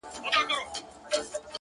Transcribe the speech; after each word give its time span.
مړاوي 0.23 0.57
یې 1.11 1.19
سترگي، 1.29 1.37